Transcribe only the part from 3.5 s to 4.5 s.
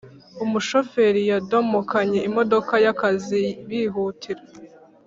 bihutira